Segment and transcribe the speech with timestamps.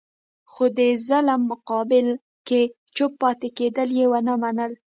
[0.51, 2.07] خو د ظلم مقابل
[2.47, 2.61] کې
[2.95, 4.71] چوپ پاتې کېدل یې ونه منل.